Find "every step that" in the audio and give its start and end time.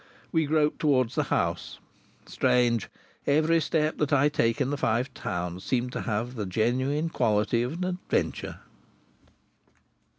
3.27-4.11